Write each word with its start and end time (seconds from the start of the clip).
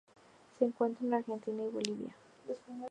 Se 0.57 0.65
encuentra 0.65 1.05
en 1.05 1.13
Argentina 1.13 1.63
y 1.63 1.69
Bolivia. 1.69 2.15